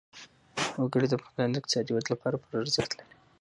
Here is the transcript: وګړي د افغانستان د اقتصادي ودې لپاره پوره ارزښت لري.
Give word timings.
وګړي 0.81 1.07
د 1.09 1.13
افغانستان 1.17 1.47
د 1.51 1.55
اقتصادي 1.59 1.91
ودې 1.93 2.09
لپاره 2.13 2.41
پوره 2.43 2.57
ارزښت 2.63 2.91
لري. 2.97 3.13